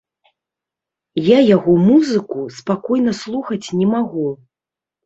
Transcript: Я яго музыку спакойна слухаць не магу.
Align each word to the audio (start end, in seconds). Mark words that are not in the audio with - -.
Я 1.27 1.37
яго 1.55 1.75
музыку 1.89 2.49
спакойна 2.59 3.17
слухаць 3.23 3.65
не 3.79 3.87
магу. 3.97 4.27